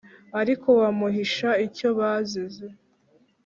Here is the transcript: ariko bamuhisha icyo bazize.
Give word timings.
ariko 0.41 0.67
bamuhisha 0.79 1.49
icyo 1.65 1.89
bazize. 1.97 2.65